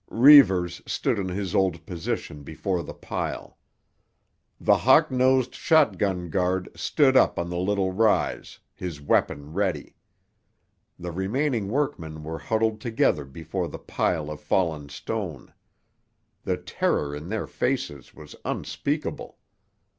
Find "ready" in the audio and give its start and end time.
9.53-9.93